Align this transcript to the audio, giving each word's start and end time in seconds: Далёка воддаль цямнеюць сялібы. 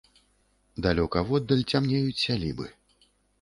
Далёка 0.85 1.23
воддаль 1.29 1.61
цямнеюць 1.75 2.19
сялібы. 2.25 2.67